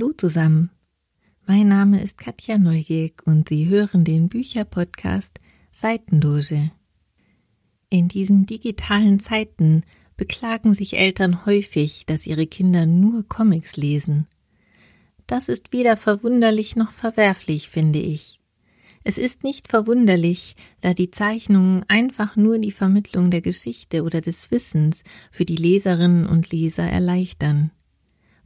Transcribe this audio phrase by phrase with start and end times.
[0.00, 0.70] Hallo zusammen.
[1.44, 5.40] Mein Name ist Katja Neugierk und Sie hören den Bücherpodcast
[5.72, 6.70] Seitenloge.
[7.90, 9.82] In diesen digitalen Zeiten
[10.16, 14.28] beklagen sich Eltern häufig, dass ihre Kinder nur Comics lesen.
[15.26, 18.38] Das ist weder verwunderlich noch verwerflich, finde ich.
[19.02, 24.52] Es ist nicht verwunderlich, da die Zeichnungen einfach nur die Vermittlung der Geschichte oder des
[24.52, 27.72] Wissens für die Leserinnen und Leser erleichtern.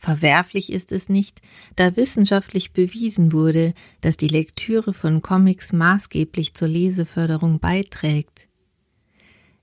[0.02, 1.40] Verwerflich ist es nicht,
[1.76, 8.48] da wissenschaftlich bewiesen wurde, dass die Lektüre von Comics maßgeblich zur Leseförderung beiträgt.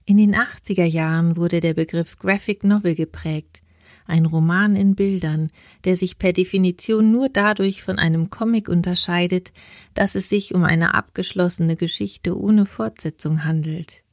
[0.05, 3.61] In den 80er Jahren wurde der Begriff Graphic Novel geprägt,
[4.05, 5.51] ein Roman in Bildern,
[5.83, 9.51] der sich per Definition nur dadurch von einem Comic unterscheidet,
[9.93, 14.05] dass es sich um eine abgeschlossene Geschichte ohne Fortsetzung handelt.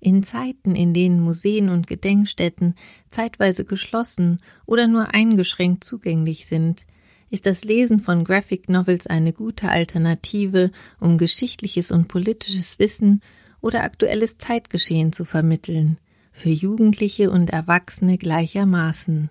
[0.00, 2.74] In Zeiten, in denen Museen und Gedenkstätten
[3.08, 6.84] zeitweise geschlossen oder nur eingeschränkt zugänglich sind,
[7.30, 13.22] ist das Lesen von Graphic Novels eine gute Alternative, um geschichtliches und politisches Wissen
[13.60, 15.98] oder aktuelles Zeitgeschehen zu vermitteln,
[16.30, 19.30] für Jugendliche und Erwachsene gleichermaßen.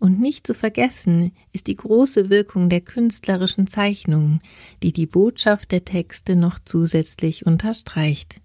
[0.00, 4.40] Und nicht zu vergessen ist die große Wirkung der künstlerischen Zeichnungen,
[4.82, 8.40] die die Botschaft der Texte noch zusätzlich unterstreicht.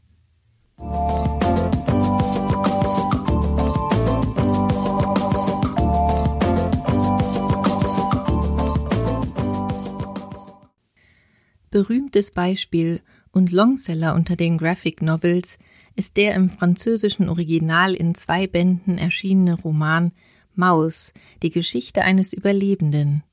[11.73, 15.57] Berühmtes Beispiel und Longseller unter den Graphic Novels
[15.95, 20.11] ist der im französischen Original in zwei Bänden erschienene Roman
[20.53, 23.23] Maus, die Geschichte eines Überlebenden.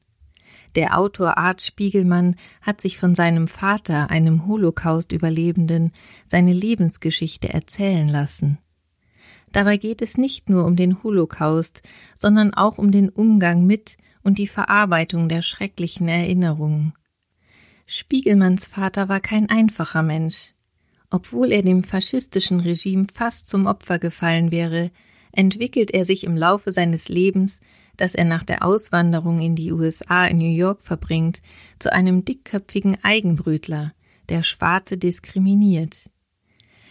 [0.76, 5.92] Der Autor Art Spiegelmann hat sich von seinem Vater, einem Holocaust-Überlebenden,
[6.26, 8.58] seine Lebensgeschichte erzählen lassen.
[9.52, 11.82] Dabei geht es nicht nur um den Holocaust,
[12.16, 16.92] sondern auch um den Umgang mit und die Verarbeitung der schrecklichen Erinnerungen.
[17.86, 20.54] Spiegelmanns Vater war kein einfacher Mensch.
[21.10, 24.92] Obwohl er dem faschistischen Regime fast zum Opfer gefallen wäre,
[25.32, 27.58] entwickelt er sich im Laufe seines Lebens,
[28.00, 31.42] das er nach der Auswanderung in die USA in New York verbringt,
[31.78, 33.92] zu einem dickköpfigen Eigenbrötler,
[34.28, 36.10] der Schwarze diskriminiert.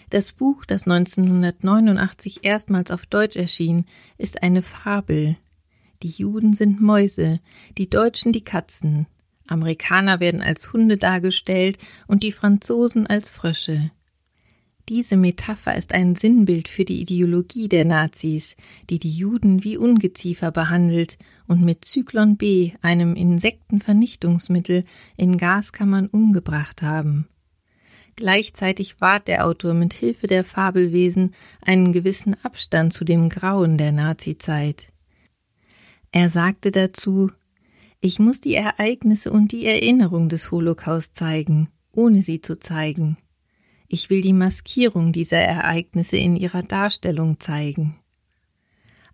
[0.10, 3.86] Das Buch, das 1989 erstmals auf Deutsch erschien,
[4.18, 5.38] ist eine Fabel.
[6.02, 7.40] Die Juden sind Mäuse,
[7.78, 9.08] die Deutschen die Katzen,
[9.50, 13.92] Amerikaner werden als Hunde dargestellt und die Franzosen als Frösche.
[14.90, 18.56] Diese Metapher ist ein Sinnbild für die Ideologie der Nazis,
[18.90, 24.86] die die Juden wie Ungeziefer behandelt und mit Zyklon B, einem Insektenvernichtungsmittel,
[25.16, 27.28] in Gaskammern umgebracht haben.
[28.16, 33.92] Gleichzeitig wahrt der Autor mit Hilfe der Fabelwesen einen gewissen Abstand zu dem Grauen der
[33.92, 34.88] Nazizeit.
[36.12, 37.30] Er sagte dazu,
[38.02, 43.18] ich muss die Ereignisse und die Erinnerung des Holocaust zeigen, ohne sie zu zeigen.
[43.92, 47.96] Ich will die Maskierung dieser Ereignisse in ihrer Darstellung zeigen.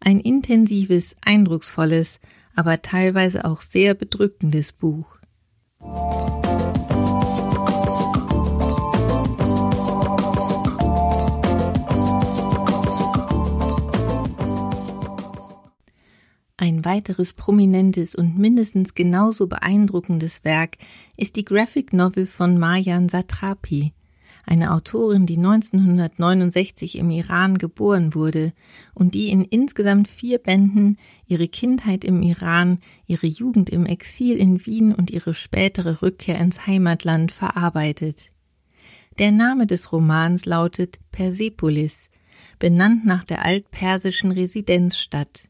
[0.01, 2.19] Ein intensives, eindrucksvolles,
[2.57, 5.19] aber teilweise auch sehr bedrückendes Buch.
[16.57, 20.75] Ein weiteres prominentes und mindestens genauso beeindruckendes Werk
[21.15, 23.93] ist die Graphic Novel von Marjan Satrapi,
[24.45, 28.53] eine Autorin, die 1969 im Iran geboren wurde
[28.93, 34.65] und die in insgesamt vier Bänden ihre Kindheit im Iran, ihre Jugend im Exil in
[34.65, 38.29] Wien und ihre spätere Rückkehr ins Heimatland verarbeitet.
[39.17, 42.09] Der Name des Romans lautet Persepolis,
[42.59, 45.49] benannt nach der altpersischen Residenzstadt.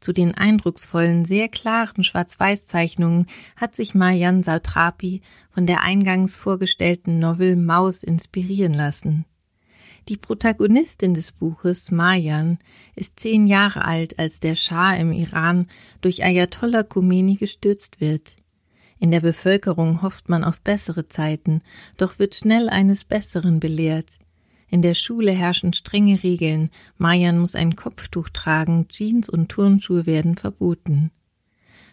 [0.00, 7.56] Zu den eindrucksvollen, sehr klaren Schwarz-Weiß-Zeichnungen hat sich Marjan Sautrapi von der eingangs vorgestellten Novel
[7.56, 9.26] Maus inspirieren lassen.
[10.08, 12.58] Die Protagonistin des Buches, Marjan,
[12.96, 15.66] ist zehn Jahre alt, als der Schah im Iran
[16.00, 18.36] durch Ayatollah Khomeini gestürzt wird.
[18.98, 21.62] In der Bevölkerung hofft man auf bessere Zeiten,
[21.98, 24.18] doch wird schnell eines Besseren belehrt.
[24.70, 26.70] In der Schule herrschen strenge Regeln.
[26.96, 31.10] Mayan muss ein Kopftuch tragen, Jeans und Turnschuhe werden verboten.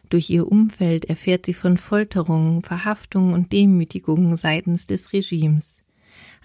[0.10, 5.78] Durch ihr Umfeld erfährt sie von Folterungen, Verhaftungen und Demütigungen seitens des Regimes.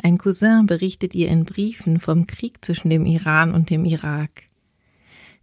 [0.03, 4.45] Ein Cousin berichtet ihr in Briefen vom Krieg zwischen dem Iran und dem Irak.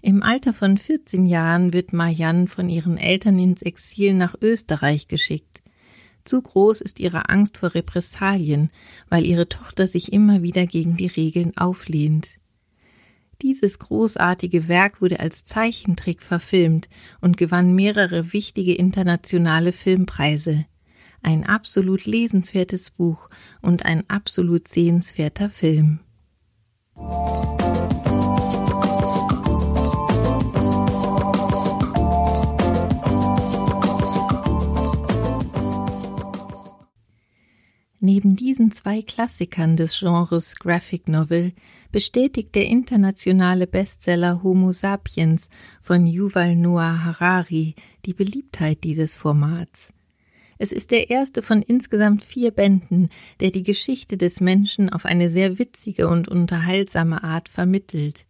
[0.02, 5.49] Im Alter von 14 Jahren wird Marjan von ihren Eltern ins Exil nach Österreich geschickt.
[6.30, 8.70] Zu groß ist ihre Angst vor Repressalien,
[9.10, 12.38] weil ihre Tochter sich immer wieder gegen die Regeln auflehnt.
[13.42, 16.88] Dieses großartige Werk wurde als Zeichentrick verfilmt
[17.20, 20.68] und gewann mehrere wichtige internationale Filmpreise.
[21.24, 23.28] Ein absolut lesenswertes Buch
[23.64, 26.00] und ein absolut sehenswerter Film.
[38.02, 41.52] Neben diesen zwei Klassikern des Genres Graphic Novel
[41.92, 45.50] bestätigt der internationale Bestseller Homo sapiens
[45.82, 47.76] von Yuval Noah Harari
[48.06, 49.92] die Beliebtheit dieses Formats.
[50.58, 53.10] Es ist der erste von insgesamt vier Bänden,
[53.42, 58.26] der die Geschichte des Menschen auf eine sehr witzige und unterhaltsame Art vermittelt.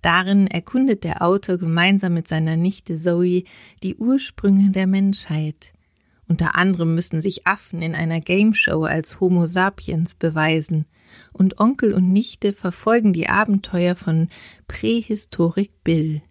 [0.00, 3.42] Darin erkundet der Autor gemeinsam mit seiner Nichte Zoe
[3.82, 5.72] die Ursprünge der Menschheit.
[6.32, 10.86] Unter anderem müssen sich Affen in einer Gameshow als Homo sapiens beweisen,
[11.34, 14.30] und Onkel und Nichte verfolgen die Abenteuer von
[14.66, 16.22] Prähistorik Bill.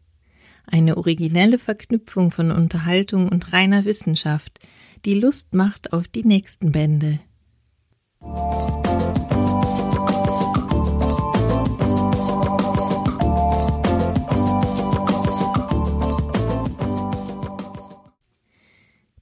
[0.65, 4.57] Eine originelle Verknüpfung von Unterhaltung und reiner Wissenschaft,
[5.05, 7.19] die Lust macht auf die nächsten Bände.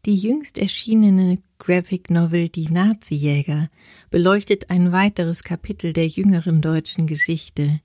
[0.10, 3.70] Die jüngst erschienene Graphic Novel Die Nazijäger
[4.10, 7.80] beleuchtet ein weiteres Kapitel der jüngeren deutschen Geschichte.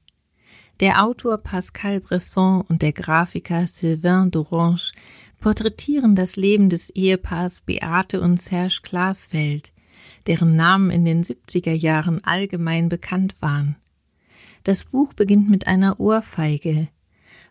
[0.80, 4.94] Der Autor Pascal Bresson und der Grafiker Sylvain d'Orange
[5.38, 9.74] porträtieren das Leben des Ehepaars Beate und Serge Glasfeld,
[10.26, 13.76] deren Namen in den 70er Jahren allgemein bekannt waren.
[14.62, 16.88] Das Buch beginnt mit einer Ohrfeige.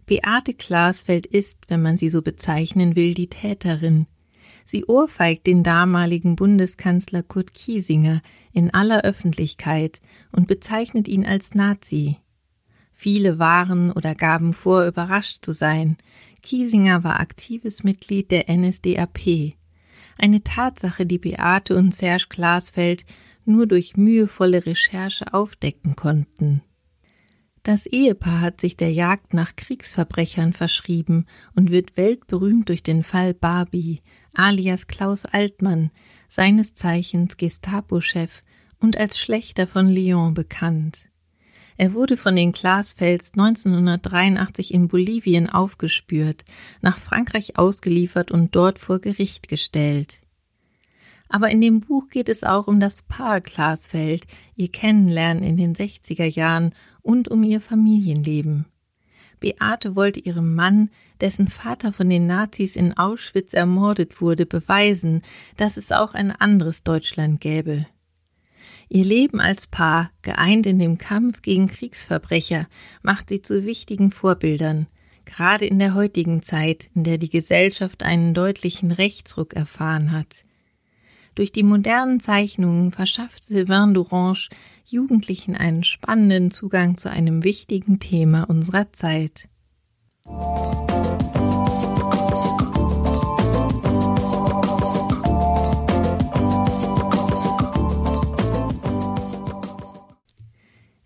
[0.08, 4.08] Beate Glasfeld ist, wenn man sie so bezeichnen will, die Täterin,
[4.66, 8.22] Sie ohrfeigt den damaligen Bundeskanzler Kurt Kiesinger
[8.52, 10.00] in aller Öffentlichkeit
[10.32, 12.18] und bezeichnet ihn als Nazi.
[12.92, 15.98] Viele waren oder gaben vor, überrascht zu sein.
[16.42, 19.56] Kiesinger war aktives Mitglied der NSDAP.
[20.18, 23.06] Eine Tatsache, die Beate und Serge Glasfeld
[23.46, 26.62] nur durch mühevolle Recherche aufdecken konnten.
[27.64, 31.26] Das Ehepaar hat sich der Jagd nach Kriegsverbrechern verschrieben
[31.56, 34.02] und wird weltberühmt durch den Fall Barbie,
[34.34, 35.92] alias Klaus Altmann,
[36.28, 38.42] seines Zeichens Gestapo-Chef
[38.80, 41.10] und als Schlechter von Lyon bekannt.
[41.78, 46.46] Er wurde von den Glasfels 1983 in Bolivien aufgespürt,
[46.82, 50.20] nach Frankreich ausgeliefert und dort vor Gericht gestellt.
[51.30, 55.76] Aber in dem Buch geht es auch um das Paar Glasfeld, ihr Kennenlernen in den
[55.76, 58.66] 60er Jahren und um ihr Familienleben.
[59.40, 60.90] Beate wollte ihrem Mann,
[61.24, 65.22] dessen Vater von den Nazis in Auschwitz ermordet wurde, beweisen,
[65.56, 67.88] dass es auch ein anderes Deutschland gäbe.
[68.90, 72.68] Ihr Leben als Paar, geeint in dem Kampf gegen Kriegsverbrecher,
[73.02, 74.88] macht sie zu wichtigen Vorbildern,
[75.24, 80.44] gerade in der heutigen Zeit, in der die Gesellschaft einen deutlichen Rechtsruck erfahren hat.
[81.36, 84.50] Durch die modernen Zeichnungen verschafft Sylvain d'Orange
[84.86, 89.48] Jugendlichen einen spannenden Zugang zu einem wichtigen Thema unserer Zeit.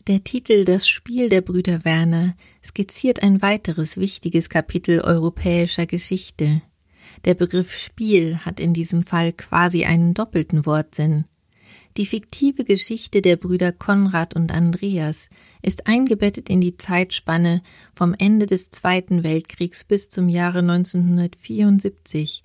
[0.08, 2.32] Der Titel Das Spiel der Brüder Werner
[2.64, 6.62] skizziert ein weiteres wichtiges Kapitel europäischer Geschichte.
[7.26, 11.26] Der Begriff Spiel hat in diesem Fall quasi einen doppelten Wortsinn.
[11.98, 15.30] Die fiktive Geschichte der Brüder Konrad und Andreas
[15.64, 17.64] ist eingebettet in die Zeitspanne
[17.96, 22.44] vom Ende des Zweiten Weltkriegs bis zum Jahre 1974,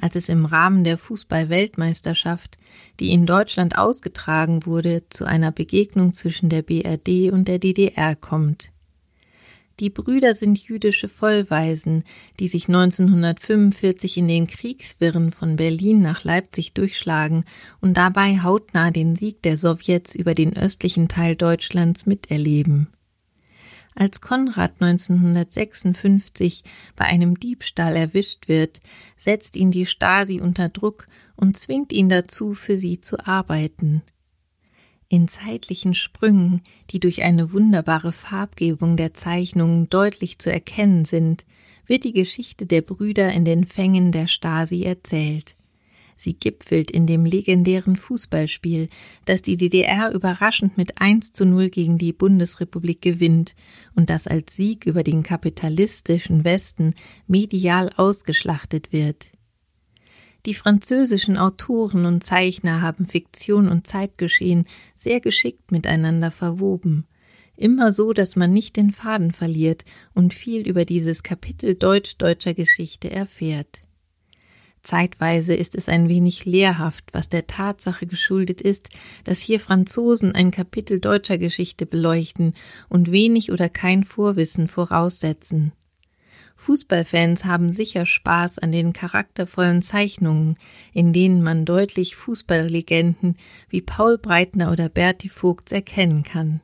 [0.00, 2.56] als es im Rahmen der Fußball-Weltmeisterschaft,
[2.98, 8.72] die in Deutschland ausgetragen wurde, zu einer Begegnung zwischen der BRD und der DDR kommt.
[9.80, 12.04] Die Brüder sind jüdische Vollweisen,
[12.38, 17.44] die sich 1945 in den Kriegswirren von Berlin nach Leipzig durchschlagen
[17.80, 22.88] und dabei hautnah den Sieg der Sowjets über den östlichen Teil Deutschlands miterleben.
[23.96, 26.62] Als Konrad 1956
[26.94, 28.80] bei einem Diebstahl erwischt wird,
[29.16, 34.02] setzt ihn die Stasi unter Druck und zwingt ihn dazu, für sie zu arbeiten.
[35.14, 41.44] In zeitlichen Sprüngen, die durch eine wunderbare Farbgebung der Zeichnungen deutlich zu erkennen sind,
[41.86, 45.54] wird die Geschichte der Brüder in den Fängen der Stasi erzählt.
[46.16, 48.88] Sie gipfelt in dem legendären Fußballspiel,
[49.24, 53.54] das die DDR überraschend mit 1 zu 0 gegen die Bundesrepublik gewinnt
[53.94, 56.92] und das als Sieg über den kapitalistischen Westen
[57.28, 59.30] medial ausgeschlachtet wird.
[60.46, 67.06] Die französischen Autoren und Zeichner haben Fiktion und Zeitgeschehen sehr geschickt miteinander verwoben.
[67.56, 73.10] Immer so, dass man nicht den Faden verliert und viel über dieses Kapitel deutsch-deutscher Geschichte
[73.10, 73.80] erfährt.
[74.82, 78.90] Zeitweise ist es ein wenig lehrhaft, was der Tatsache geschuldet ist,
[79.24, 82.52] dass hier Franzosen ein Kapitel deutscher Geschichte beleuchten
[82.90, 85.72] und wenig oder kein Vorwissen voraussetzen.
[86.64, 90.56] Fußballfans haben sicher Spaß an den charaktervollen Zeichnungen,
[90.94, 93.36] in denen man deutlich Fußballlegenden
[93.68, 96.62] wie Paul Breitner oder Berti Vogts erkennen kann.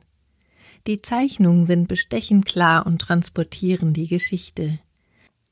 [0.87, 4.79] Die Zeichnungen sind bestechend klar und transportieren die Geschichte.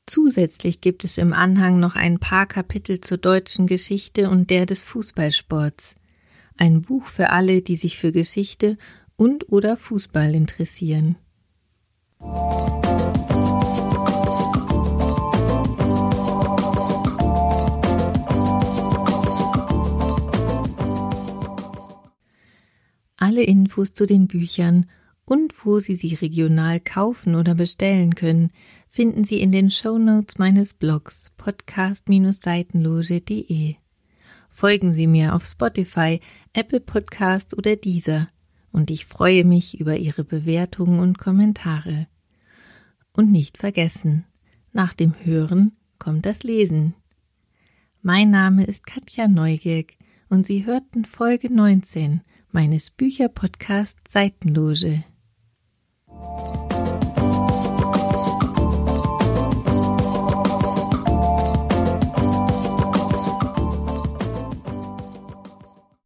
[0.04, 4.82] Zusätzlich gibt es im Anhang noch ein paar Kapitel zur deutschen Geschichte und der des
[4.82, 5.94] Fußballsports.
[6.58, 8.78] Ein Buch für alle, die sich für Geschichte
[9.14, 11.14] und oder Fußball interessieren.
[23.22, 24.86] Alle Infos zu den Büchern
[25.26, 28.50] und wo Sie sie regional kaufen oder bestellen können,
[28.88, 33.74] finden Sie in den Show Notes meines Blogs podcast-seitenloge.de.
[34.48, 36.20] Folgen Sie mir auf Spotify,
[36.54, 38.26] Apple Podcast oder Deezer
[38.72, 42.06] und ich freue mich über Ihre Bewertungen und Kommentare.
[43.12, 44.24] Und nicht vergessen,
[44.72, 46.94] nach dem Hören kommt das Lesen.
[48.00, 49.92] Mein Name ist Katja Neugierk
[50.30, 55.04] und Sie hörten Folge 19 meines Bücherpodcasts Seitenloge.